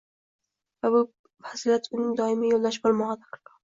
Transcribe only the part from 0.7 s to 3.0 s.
Va bu fazilat uning doimiy yoʻldoshi